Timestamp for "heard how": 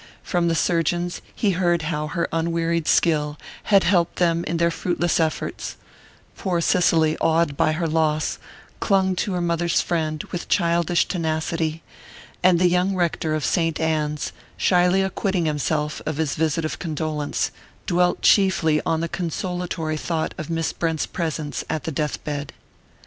1.51-2.07